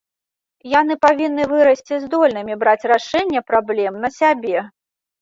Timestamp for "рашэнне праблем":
2.95-3.93